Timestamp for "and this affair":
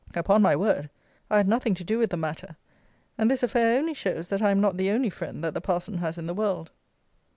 3.19-3.77